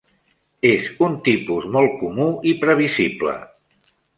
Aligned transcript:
És 0.69 0.87
un 1.07 1.17
tipus 1.27 1.67
molt 1.77 1.93
comú 2.01 2.27
i 2.53 2.57
previsible. 2.65 3.37